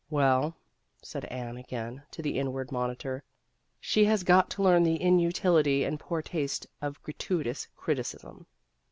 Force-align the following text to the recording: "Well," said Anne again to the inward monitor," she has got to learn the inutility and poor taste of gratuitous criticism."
"Well," 0.09 0.57
said 1.03 1.25
Anne 1.25 1.57
again 1.57 2.01
to 2.09 2.23
the 2.23 2.39
inward 2.39 2.71
monitor," 2.71 3.23
she 3.79 4.03
has 4.05 4.23
got 4.23 4.49
to 4.49 4.63
learn 4.63 4.81
the 4.81 4.99
inutility 4.99 5.83
and 5.83 5.99
poor 5.99 6.23
taste 6.23 6.65
of 6.81 6.99
gratuitous 7.03 7.67
criticism." 7.75 8.47